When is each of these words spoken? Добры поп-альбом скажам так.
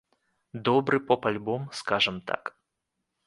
Добры 0.69 0.99
поп-альбом 1.11 1.69
скажам 1.79 2.19
так. 2.29 2.55